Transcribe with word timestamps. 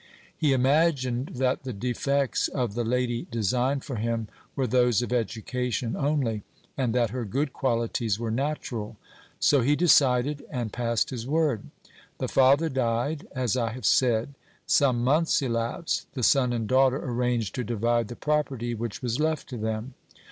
He 0.35 0.51
imagined 0.51 1.27
that 1.35 1.61
the 1.61 1.73
defects 1.73 2.47
of 2.47 2.73
the 2.73 2.83
lady 2.83 3.27
designed 3.29 3.83
for 3.83 3.97
him 3.97 4.29
were 4.55 4.65
those 4.65 5.03
of 5.03 5.13
education 5.13 5.95
only, 5.95 6.41
and 6.75 6.95
that 6.95 7.11
her 7.11 7.23
good 7.23 7.53
qualities 7.53 8.19
were 8.19 8.31
natural. 8.31 8.97
So 9.39 9.61
he 9.61 9.75
decided, 9.75 10.43
and 10.49 10.73
passed 10.73 11.11
his 11.11 11.27
word. 11.27 11.65
The 12.17 12.27
father 12.27 12.67
died, 12.67 13.27
as 13.33 13.55
I 13.55 13.73
have 13.73 13.85
said; 13.85 14.33
some 14.65 15.03
months 15.03 15.39
elapsed, 15.43 16.07
the 16.15 16.23
son 16.23 16.51
and 16.51 16.67
daughter 16.67 16.97
arranged 16.99 17.53
to 17.53 17.63
divide 17.63 18.07
the 18.07 18.15
property 18.15 18.73
which 18.73 19.03
was 19.03 19.19
left 19.19 19.49
to 19.49 19.57
them. 19.57 19.93